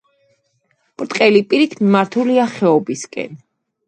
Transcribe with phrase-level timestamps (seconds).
[1.01, 3.37] ბრტყელი პირით მიმართულია ხეობისაკენ.